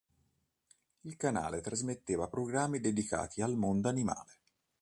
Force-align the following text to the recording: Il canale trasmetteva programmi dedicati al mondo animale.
Il 1.01 1.15
canale 1.15 1.61
trasmetteva 1.61 2.27
programmi 2.27 2.79
dedicati 2.79 3.43
al 3.43 3.55
mondo 3.55 3.87
animale. 3.87 4.31